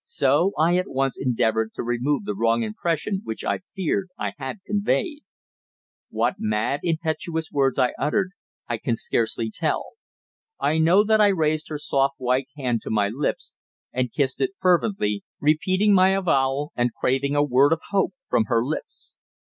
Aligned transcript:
So 0.00 0.52
I 0.58 0.78
at 0.78 0.88
once 0.88 1.18
endeavoured 1.18 1.74
to 1.74 1.82
remove 1.82 2.24
the 2.24 2.34
wrong 2.34 2.62
impression 2.62 3.20
which 3.24 3.44
I 3.44 3.58
feared 3.76 4.08
I 4.18 4.32
had 4.38 4.60
conveyed. 4.66 5.22
What 6.08 6.36
mad, 6.38 6.80
impetuous 6.82 7.50
words 7.52 7.78
I 7.78 7.92
uttered 7.98 8.30
I 8.66 8.78
can 8.78 8.94
scarcely 8.94 9.50
tell. 9.52 9.90
I 10.58 10.78
know 10.78 11.04
that 11.04 11.20
I 11.20 11.28
raised 11.28 11.68
her 11.68 11.76
soft 11.76 12.14
white 12.16 12.48
hand 12.56 12.80
to 12.84 12.90
my 12.90 13.10
lips 13.10 13.52
and 13.92 14.10
kissed 14.10 14.40
it 14.40 14.52
fervently, 14.60 15.24
repeating 15.42 15.92
my 15.92 16.16
avowal 16.16 16.72
and 16.74 16.94
craving 16.94 17.36
a 17.36 17.44
word 17.44 17.74
of 17.74 17.80
hope 17.90 18.14
from 18.30 18.46
her 18.46 18.64
lips. 18.64 19.16